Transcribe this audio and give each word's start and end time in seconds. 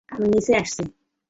আমি 0.09 0.25
নিচে 0.27 0.53
আসছি। 0.57 0.83